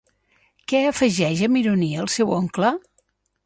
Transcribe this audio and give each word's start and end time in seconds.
Què 0.71 0.79
afegeix 0.93 1.45
amb 1.49 1.61
ironia 1.61 2.03
el 2.07 2.11
seu 2.17 2.35
oncle? 2.41 2.77